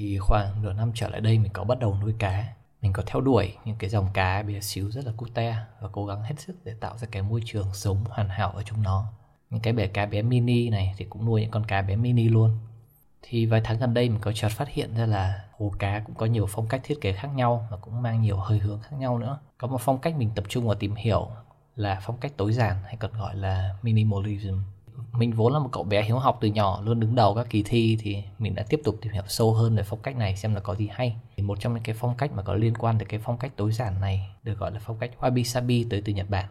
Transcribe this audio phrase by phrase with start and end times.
[0.00, 2.48] thì khoảng nửa năm trở lại đây mình có bắt đầu nuôi cá.
[2.82, 6.06] Mình có theo đuổi những cái dòng cá bé xíu rất là cute và cố
[6.06, 9.12] gắng hết sức để tạo ra cái môi trường sống hoàn hảo ở chúng nó.
[9.50, 12.28] Những cái bể cá bé mini này thì cũng nuôi những con cá bé mini
[12.28, 12.58] luôn.
[13.22, 16.14] Thì vài tháng gần đây mình có chợt phát hiện ra là hồ cá cũng
[16.14, 18.96] có nhiều phong cách thiết kế khác nhau và cũng mang nhiều hơi hướng khác
[18.98, 19.38] nhau nữa.
[19.58, 21.28] Có một phong cách mình tập trung vào tìm hiểu
[21.76, 24.56] là phong cách tối giản hay còn gọi là minimalism
[25.12, 27.62] mình vốn là một cậu bé hiếu học từ nhỏ, luôn đứng đầu các kỳ
[27.62, 30.54] thi, thì mình đã tiếp tục tìm hiểu sâu hơn về phong cách này, xem
[30.54, 31.16] là có gì hay.
[31.36, 33.52] Thì một trong những cái phong cách mà có liên quan tới cái phong cách
[33.56, 36.48] tối giản này, được gọi là phong cách wabi sabi tới từ Nhật Bản.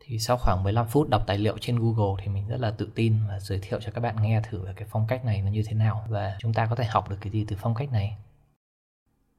[0.00, 2.90] Thì sau khoảng 15 phút đọc tài liệu trên Google thì mình rất là tự
[2.94, 5.50] tin và giới thiệu cho các bạn nghe thử về cái phong cách này nó
[5.50, 7.92] như thế nào và chúng ta có thể học được cái gì từ phong cách
[7.92, 8.16] này.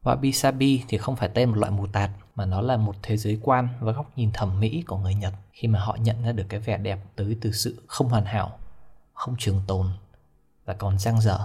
[0.03, 3.17] Wabi Sabi thì không phải tên một loại mù tạt mà nó là một thế
[3.17, 6.31] giới quan và góc nhìn thẩm mỹ của người Nhật khi mà họ nhận ra
[6.31, 8.59] được cái vẻ đẹp tới từ sự không hoàn hảo,
[9.13, 9.87] không trường tồn
[10.65, 11.39] và còn giang dở.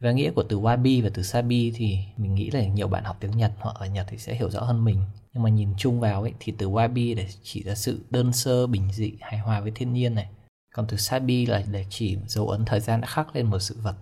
[0.00, 3.16] Và nghĩa của từ Wabi và từ Sabi thì mình nghĩ là nhiều bạn học
[3.20, 5.02] tiếng Nhật hoặc ở Nhật thì sẽ hiểu rõ hơn mình.
[5.32, 8.66] Nhưng mà nhìn chung vào ấy thì từ Wabi để chỉ ra sự đơn sơ,
[8.66, 10.28] bình dị, hài hòa với thiên nhiên này.
[10.74, 13.76] Còn từ Sabi là để chỉ dấu ấn thời gian đã khắc lên một sự
[13.82, 13.96] vật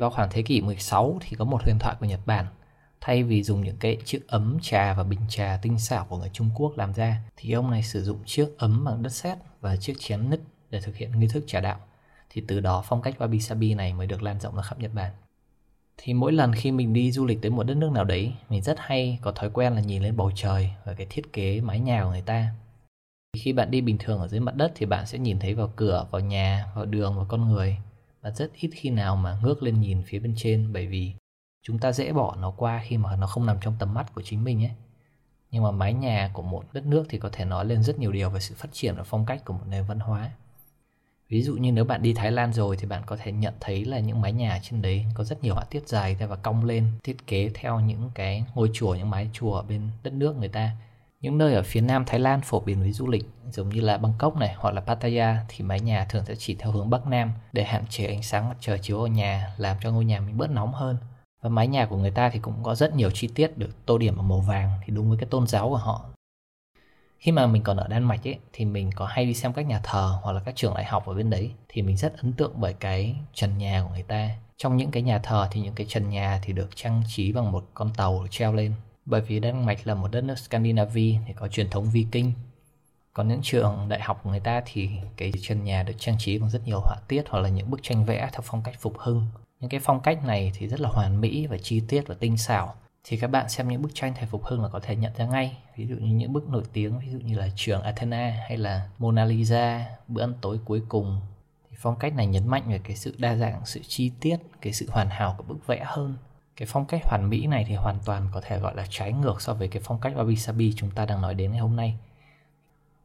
[0.00, 2.46] vào khoảng thế kỷ 16 thì có một huyền thoại của Nhật Bản.
[3.00, 6.30] Thay vì dùng những cái chiếc ấm trà và bình trà tinh xảo của người
[6.32, 9.76] Trung Quốc làm ra, thì ông này sử dụng chiếc ấm bằng đất sét và
[9.76, 11.80] chiếc chén nứt để thực hiện nghi thức trà đạo.
[12.30, 14.94] Thì từ đó phong cách wabi sabi này mới được lan rộng ra khắp Nhật
[14.94, 15.12] Bản.
[15.96, 18.62] Thì mỗi lần khi mình đi du lịch tới một đất nước nào đấy, mình
[18.62, 21.80] rất hay có thói quen là nhìn lên bầu trời và cái thiết kế mái
[21.80, 22.50] nhà của người ta.
[23.36, 25.72] Khi bạn đi bình thường ở dưới mặt đất thì bạn sẽ nhìn thấy vào
[25.76, 27.78] cửa, vào nhà, vào đường, vào con người
[28.22, 31.14] và rất ít khi nào mà ngước lên nhìn phía bên trên bởi vì
[31.62, 34.22] chúng ta dễ bỏ nó qua khi mà nó không nằm trong tầm mắt của
[34.24, 34.72] chính mình ấy.
[35.50, 38.12] Nhưng mà mái nhà của một đất nước thì có thể nói lên rất nhiều
[38.12, 40.30] điều về sự phát triển và phong cách của một nền văn hóa.
[41.28, 43.84] Ví dụ như nếu bạn đi Thái Lan rồi thì bạn có thể nhận thấy
[43.84, 46.64] là những mái nhà trên đấy có rất nhiều họa tiết dài ra và cong
[46.64, 50.36] lên, thiết kế theo những cái ngôi chùa, những mái chùa ở bên đất nước
[50.36, 50.70] người ta.
[51.20, 53.98] Những nơi ở phía nam Thái Lan phổ biến với du lịch giống như là
[53.98, 57.32] Bangkok này hoặc là Pattaya thì mái nhà thường sẽ chỉ theo hướng bắc nam
[57.52, 60.38] để hạn chế ánh sáng mặt trời chiếu vào nhà, làm cho ngôi nhà mình
[60.38, 60.96] bớt nóng hơn.
[61.40, 63.98] Và mái nhà của người ta thì cũng có rất nhiều chi tiết được tô
[63.98, 66.04] điểm bằng màu vàng thì đúng với cái tôn giáo của họ.
[67.18, 69.66] Khi mà mình còn ở Đan Mạch ấy, thì mình có hay đi xem các
[69.66, 72.32] nhà thờ hoặc là các trường đại học ở bên đấy thì mình rất ấn
[72.32, 74.30] tượng bởi cái trần nhà của người ta.
[74.56, 77.52] Trong những cái nhà thờ thì những cái trần nhà thì được trang trí bằng
[77.52, 78.72] một con tàu treo lên
[79.06, 82.30] bởi vì Đan Mạch là một đất nước Scandinavia thì có truyền thống Viking.
[83.12, 86.38] Còn những trường đại học của người ta thì cái trần nhà được trang trí
[86.38, 88.98] bằng rất nhiều họa tiết hoặc là những bức tranh vẽ theo phong cách phục
[88.98, 89.26] hưng.
[89.60, 92.36] Những cái phong cách này thì rất là hoàn mỹ và chi tiết và tinh
[92.36, 92.74] xảo.
[93.04, 95.26] Thì các bạn xem những bức tranh thời phục hưng là có thể nhận ra
[95.26, 95.56] ngay.
[95.76, 98.88] Ví dụ như những bức nổi tiếng, ví dụ như là trường Athena hay là
[98.98, 101.20] Mona Lisa, bữa ăn tối cuối cùng.
[101.70, 104.72] Thì phong cách này nhấn mạnh về cái sự đa dạng, sự chi tiết, cái
[104.72, 106.16] sự hoàn hảo của bức vẽ hơn
[106.56, 109.42] cái phong cách hoàn mỹ này thì hoàn toàn có thể gọi là trái ngược
[109.42, 111.98] so với cái phong cách wabi sabi chúng ta đang nói đến ngày hôm nay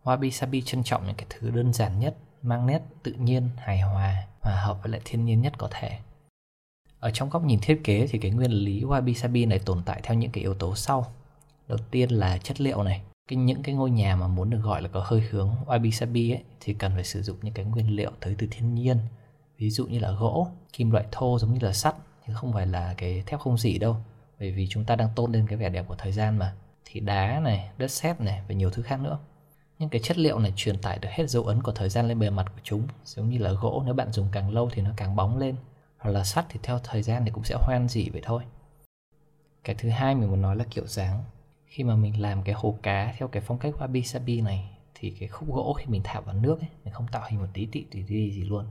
[0.04, 3.80] wabi sabi trân trọng những cái thứ đơn giản nhất mang nét tự nhiên hài
[3.80, 6.00] hòa hòa hợp với lại thiên nhiên nhất có thể
[7.02, 10.00] ở trong góc nhìn thiết kế thì cái nguyên lý wabi sabi này tồn tại
[10.04, 11.06] theo những cái yếu tố sau.
[11.68, 13.02] Đầu tiên là chất liệu này.
[13.28, 16.32] Cái những cái ngôi nhà mà muốn được gọi là có hơi hướng wabi sabi
[16.32, 18.98] ấy, thì cần phải sử dụng những cái nguyên liệu tới từ thiên nhiên.
[19.58, 21.96] Ví dụ như là gỗ, kim loại thô giống như là sắt
[22.28, 23.96] chứ không phải là cái thép không dỉ đâu.
[24.40, 26.54] Bởi vì chúng ta đang tôn lên cái vẻ đẹp của thời gian mà.
[26.86, 29.20] Thì đá này, đất sét này và nhiều thứ khác nữa.
[29.80, 32.20] Những cái chất liệu này truyền tải được hết dấu ấn của thời gian lên
[32.20, 32.88] bề mặt của chúng.
[33.06, 35.56] Giống như là gỗ, nếu bạn dùng càng lâu thì nó càng bóng lên
[36.02, 38.44] hoặc là sắt thì theo thời gian thì cũng sẽ hoen dỉ vậy thôi.
[39.64, 41.24] Cái thứ hai mình muốn nói là kiểu dáng.
[41.66, 45.10] Khi mà mình làm cái hồ cá theo cái phong cách wabi sabi này thì
[45.20, 47.66] cái khúc gỗ khi mình thả vào nước ấy mình không tạo hình một tí
[47.66, 48.66] tị tí, tí gì luôn.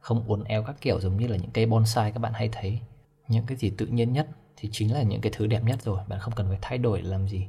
[0.00, 2.80] Không uốn éo các kiểu giống như là những cây bonsai các bạn hay thấy.
[3.28, 6.00] Những cái gì tự nhiên nhất thì chính là những cái thứ đẹp nhất rồi
[6.08, 7.48] bạn không cần phải thay đổi làm gì.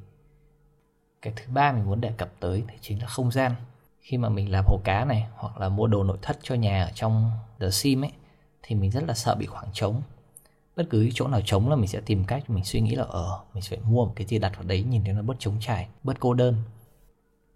[1.21, 3.55] Cái thứ ba mình muốn đề cập tới thì chính là không gian.
[4.01, 6.83] Khi mà mình làm hồ cá này hoặc là mua đồ nội thất cho nhà
[6.83, 8.11] ở trong The Sim ấy
[8.63, 10.01] thì mình rất là sợ bị khoảng trống.
[10.75, 13.39] Bất cứ chỗ nào trống là mình sẽ tìm cách, mình suy nghĩ là ở
[13.53, 15.87] mình sẽ mua một cái gì đặt vào đấy, nhìn thấy nó bớt trống trải,
[16.03, 16.55] bớt cô đơn.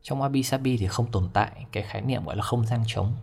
[0.01, 3.13] Trong Wabi Sabi thì không tồn tại cái khái niệm gọi là không gian trống.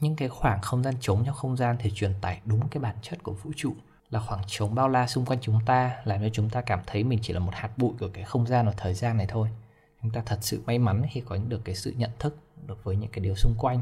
[0.00, 2.96] Những cái khoảng không gian trống trong không gian thì truyền tải đúng cái bản
[3.02, 3.72] chất của vũ trụ,
[4.10, 7.04] là khoảng trống bao la xung quanh chúng ta, làm cho chúng ta cảm thấy
[7.04, 9.48] mình chỉ là một hạt bụi của cái không gian và thời gian này thôi.
[10.02, 12.36] Chúng ta thật sự may mắn khi có được cái sự nhận thức
[12.66, 13.80] được với những cái điều xung quanh.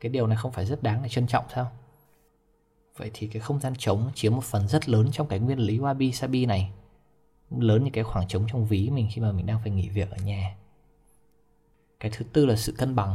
[0.00, 1.70] Cái điều này không phải rất đáng để trân trọng, sao?
[2.96, 5.78] Vậy thì cái không gian trống chiếm một phần rất lớn trong cái nguyên lý
[5.78, 6.70] wabi sabi này.
[7.50, 10.10] Lớn như cái khoảng trống trong ví mình khi mà mình đang phải nghỉ việc
[10.10, 10.56] ở nhà.
[12.00, 13.14] Cái thứ tư là sự cân bằng.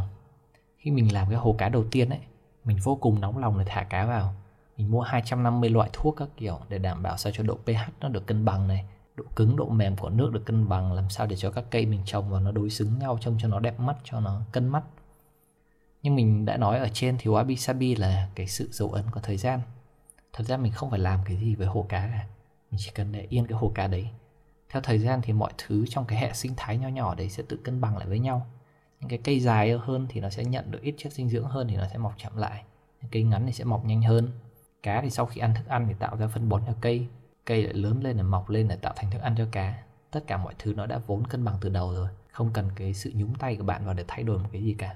[0.78, 2.20] Khi mình làm cái hồ cá đầu tiên ấy,
[2.64, 4.34] mình vô cùng nóng lòng để thả cá vào.
[4.78, 8.10] Mình mua 250 loại thuốc các kiểu để đảm bảo sao cho độ pH nó
[8.10, 8.86] được cân bằng này,
[9.16, 11.86] độ cứng, độ mềm của nước được cân bằng, làm sao để cho các cây
[11.86, 14.68] mình trồng vào nó đối xứng nhau, trông cho nó đẹp mắt, cho nó cân
[14.68, 14.84] mắt
[16.06, 19.20] nhưng mình đã nói ở trên thì wabi sabi là cái sự dấu ấn của
[19.20, 19.60] thời gian.
[20.34, 22.28] Thật ra mình không phải làm cái gì với hồ cá cả.
[22.72, 24.10] Mình chỉ cần để yên cái hồ cá đấy.
[24.70, 27.44] Theo thời gian thì mọi thứ trong cái hệ sinh thái nho nhỏ đấy sẽ
[27.50, 28.46] tự cân bằng lại với nhau.
[29.00, 31.68] Những cái cây dài hơn thì nó sẽ nhận được ít chất dinh dưỡng hơn
[31.68, 32.64] thì nó sẽ mọc chậm lại.
[33.02, 34.32] Những cây ngắn thì sẽ mọc nhanh hơn.
[34.84, 37.08] Cá thì sau khi ăn thức ăn thì tạo ra phân bón cho cây.
[37.46, 39.84] Cây lại lớn lên để mọc lên để tạo thành thức ăn cho cá.
[40.12, 42.08] Tất cả mọi thứ nó đã vốn cân bằng từ đầu rồi.
[42.32, 44.76] Không cần cái sự nhúng tay của bạn vào để thay đổi một cái gì
[44.78, 44.96] cả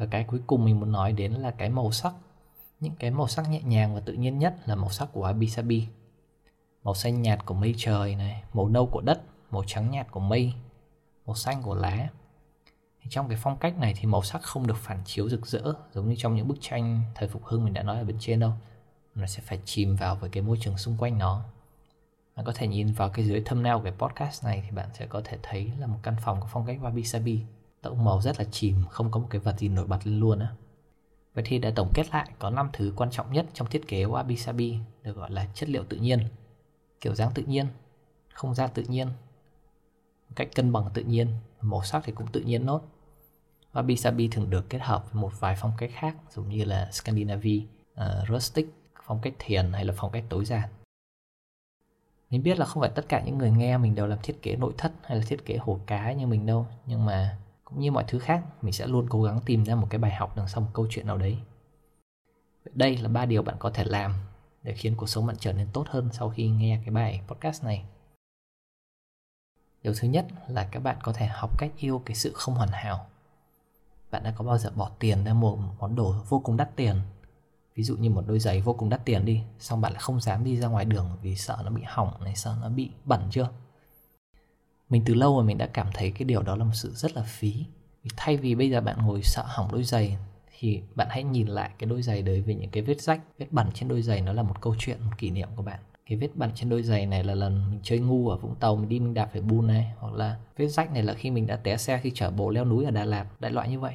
[0.00, 2.14] và cái cuối cùng mình muốn nói đến là cái màu sắc.
[2.80, 5.48] Những cái màu sắc nhẹ nhàng và tự nhiên nhất là màu sắc của wabi
[5.48, 5.88] sabi
[6.84, 10.20] màu xanh nhạt của mây trời này, màu nâu của đất, màu trắng nhạt của
[10.20, 10.52] mây,
[11.26, 12.08] màu xanh của lá.
[13.00, 15.72] Thì trong cái phong cách này thì màu sắc không được phản chiếu rực rỡ,
[15.92, 18.40] giống như trong những bức tranh thời phục hưng mình đã nói ở bên trên
[18.40, 18.52] đâu.
[19.14, 21.44] Nó sẽ phải chìm vào với cái môi trường xung quanh nó.
[22.36, 25.06] Bạn có thể nhìn vào cái dưới thumbnail của cái podcast này thì bạn sẽ
[25.06, 27.40] có thể thấy là một căn phòng có phong cách wabi sabi
[27.82, 30.38] tông màu rất là chìm không có một cái vật gì nổi bật lên luôn
[30.38, 30.54] á
[31.34, 34.04] Vậy thì để tổng kết lại có 5 thứ quan trọng nhất trong thiết kế
[34.04, 36.20] wabi sabi được gọi là chất liệu tự nhiên,
[37.00, 37.66] kiểu dáng tự nhiên,
[38.34, 39.08] không gian tự nhiên,
[40.36, 41.28] cách cân bằng tự nhiên,
[41.60, 42.82] màu sắc thì cũng tự nhiên nốt.
[43.72, 46.88] Wabi sabi thường được kết hợp với một vài phong cách khác giống như là
[46.92, 47.62] Scandinavia,
[47.92, 48.66] uh, rustic,
[49.06, 50.68] phong cách thiền hay là phong cách tối giản.
[52.30, 54.56] Mình biết là không phải tất cả những người nghe mình đều làm thiết kế
[54.56, 57.38] nội thất hay là thiết kế hồ cá như mình đâu, nhưng mà
[57.70, 60.14] cũng như mọi thứ khác, mình sẽ luôn cố gắng tìm ra một cái bài
[60.14, 61.38] học đằng sau một câu chuyện nào đấy.
[62.72, 64.14] Đây là ba điều bạn có thể làm
[64.62, 67.64] để khiến cuộc sống bạn trở nên tốt hơn sau khi nghe cái bài podcast
[67.64, 67.84] này.
[69.82, 72.68] Điều thứ nhất là các bạn có thể học cách yêu cái sự không hoàn
[72.68, 73.06] hảo.
[74.10, 76.96] Bạn đã có bao giờ bỏ tiền ra một món đồ vô cùng đắt tiền
[77.80, 80.20] ví dụ như một đôi giày vô cùng đắt tiền đi xong bạn lại không
[80.20, 83.28] dám đi ra ngoài đường vì sợ nó bị hỏng này sợ nó bị bẩn
[83.30, 83.48] chưa
[84.90, 87.16] mình từ lâu rồi mình đã cảm thấy cái điều đó là một sự rất
[87.16, 87.64] là phí.
[88.16, 90.16] Thay vì bây giờ bạn ngồi sợ hỏng đôi giày,
[90.58, 93.46] thì bạn hãy nhìn lại cái đôi giày đấy về những cái vết rách, vết
[93.50, 94.20] bẩn trên đôi giày.
[94.20, 95.78] Nó là một câu chuyện, một kỷ niệm của bạn.
[96.06, 98.76] Cái vết bẩn trên đôi giày này là lần mình chơi ngu ở Vũng Tàu,
[98.76, 101.46] mình đi mình đạp phải bùn này, hoặc là vết rách này là khi mình
[101.46, 103.94] đã té xe khi chở bồ leo núi ở Đà Lạt, đại loại như vậy.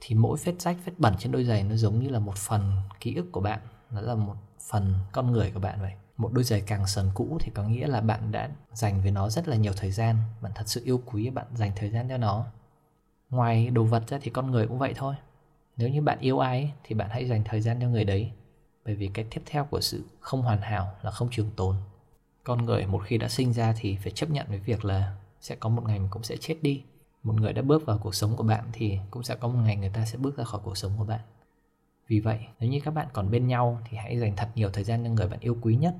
[0.00, 2.72] Thì mỗi vết rách, vết bẩn trên đôi giày nó giống như là một phần
[3.00, 3.60] ký ức của bạn.
[3.90, 4.36] Nó là một
[4.70, 5.92] phần con người của bạn vậy
[6.22, 9.28] một đôi giày càng sần cũ thì có nghĩa là bạn đã dành với nó
[9.28, 10.16] rất là nhiều thời gian.
[10.40, 12.46] Bạn thật sự yêu quý bạn dành thời gian cho nó.
[13.30, 15.14] Ngoài đồ vật ra thì con người cũng vậy thôi.
[15.76, 18.32] Nếu như bạn yêu ai thì bạn hãy dành thời gian cho người đấy.
[18.84, 21.76] Bởi vì cái tiếp theo của sự không hoàn hảo là không trường tồn.
[22.44, 25.54] Con người một khi đã sinh ra thì phải chấp nhận với việc là sẽ
[25.54, 26.84] có một ngày mình cũng sẽ chết đi.
[27.22, 29.76] Một người đã bước vào cuộc sống của bạn thì cũng sẽ có một ngày
[29.76, 31.20] người ta sẽ bước ra khỏi cuộc sống của bạn.
[32.08, 34.84] Vì vậy, nếu như các bạn còn bên nhau thì hãy dành thật nhiều thời
[34.84, 35.94] gian cho người bạn yêu quý nhất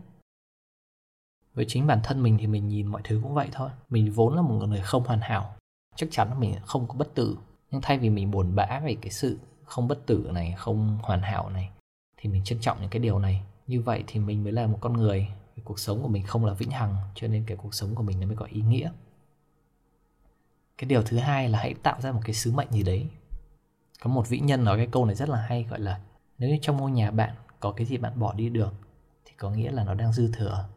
[1.54, 3.70] với chính bản thân mình thì mình nhìn mọi thứ cũng vậy thôi.
[3.88, 5.54] Mình vốn là một người không hoàn hảo.
[5.96, 7.36] Chắc chắn là mình không có bất tử.
[7.70, 11.22] Nhưng thay vì mình buồn bã về cái sự không bất tử này, không hoàn
[11.22, 11.70] hảo này,
[12.16, 13.42] thì mình trân trọng những cái điều này.
[13.66, 15.28] Như vậy thì mình mới là một con người.
[15.64, 18.20] Cuộc sống của mình không là vĩnh hằng, cho nên cái cuộc sống của mình
[18.20, 18.90] nó mới có ý nghĩa.
[20.78, 23.06] Cái điều thứ hai là hãy tạo ra một cái sứ mệnh gì đấy.
[24.02, 26.00] Có một vĩ nhân nói cái câu này rất là hay, gọi là,
[26.38, 28.74] nếu như trong ngôi nhà bạn có cái gì bạn bỏ đi được,
[29.24, 30.68] thì có nghĩa là nó đang dư thừa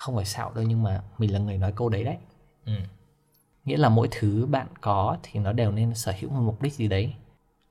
[0.00, 2.16] không phải xạo đâu nhưng mà mình là người nói câu đấy đấy.
[2.66, 2.72] Ừ.
[3.64, 6.74] nghĩa là mỗi thứ bạn có thì nó đều nên sở hữu một mục đích
[6.74, 7.14] gì đấy.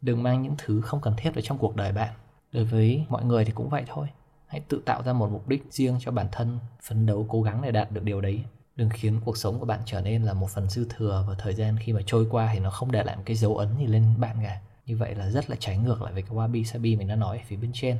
[0.01, 2.13] Đừng mang những thứ không cần thiết vào trong cuộc đời bạn.
[2.51, 4.07] Đối với mọi người thì cũng vậy thôi.
[4.47, 7.61] Hãy tự tạo ra một mục đích riêng cho bản thân phấn đấu cố gắng
[7.61, 8.43] để đạt được điều đấy.
[8.75, 11.53] Đừng khiến cuộc sống của bạn trở nên là một phần dư thừa và thời
[11.53, 13.85] gian khi mà trôi qua thì nó không để lại một cái dấu ấn gì
[13.85, 14.61] lên bạn cả.
[14.85, 17.37] Như vậy là rất là trái ngược lại với cái wabi sabi mình đã nói
[17.37, 17.97] ở phía bên trên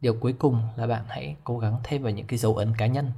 [0.00, 2.86] điều cuối cùng là bạn hãy cố gắng thêm vào những cái dấu ấn cá
[2.86, 3.12] nhân.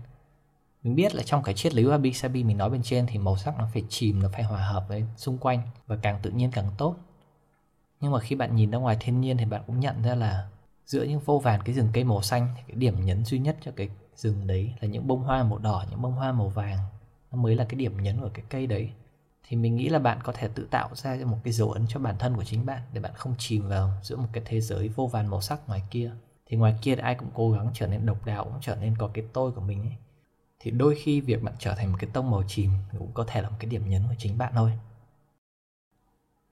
[0.82, 3.36] Mình biết là trong cái triết lý wabi sabi mình nói bên trên thì màu
[3.36, 6.50] sắc nó phải chìm, nó phải hòa hợp với xung quanh và càng tự nhiên
[6.50, 6.96] càng tốt.
[8.00, 10.48] Nhưng mà khi bạn nhìn ra ngoài thiên nhiên thì bạn cũng nhận ra là
[10.86, 13.56] giữa những vô vàn cái rừng cây màu xanh thì cái điểm nhấn duy nhất
[13.60, 16.78] cho cái rừng đấy là những bông hoa màu đỏ, những bông hoa màu vàng.
[17.30, 18.90] Nó mới là cái điểm nhấn của cái cây đấy.
[19.48, 22.00] Thì mình nghĩ là bạn có thể tự tạo ra một cái dấu ấn cho
[22.00, 24.88] bản thân của chính bạn để bạn không chìm vào giữa một cái thế giới
[24.88, 26.10] vô vàn màu sắc ngoài kia
[26.52, 29.10] thì ngoài kia ai cũng cố gắng trở nên độc đáo cũng trở nên có
[29.14, 29.96] cái tôi của mình ấy
[30.60, 33.42] thì đôi khi việc bạn trở thành một cái tông màu chìm cũng có thể
[33.42, 34.72] là một cái điểm nhấn của chính bạn thôi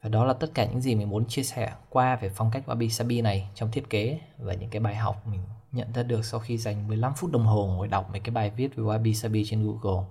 [0.02, 2.62] và đó là tất cả những gì mình muốn chia sẻ qua về phong cách
[2.66, 5.40] Wabi Sabi này trong thiết kế và những cái bài học mình
[5.72, 8.50] nhận ra được sau khi dành 15 phút đồng hồ ngồi đọc mấy cái bài
[8.50, 10.06] viết về Wabi Sabi trên Google.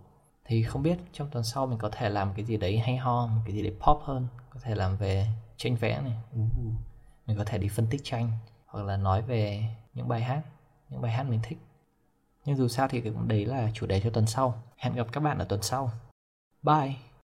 [0.45, 3.27] Thì không biết trong tuần sau mình có thể làm cái gì đấy hay ho,
[3.27, 5.27] một cái gì đấy pop hơn, có thể làm về
[5.57, 6.17] tranh vẽ này.
[7.27, 8.31] Mình có thể đi phân tích tranh
[8.69, 10.41] hoặc là nói về những bài hát,
[10.89, 11.57] những bài hát mình thích.
[12.45, 14.63] Nhưng dù sao thì cũng đấy là chủ đề cho tuần sau.
[14.77, 15.91] Hẹn gặp các bạn ở tuần sau.
[16.63, 17.08] Bye!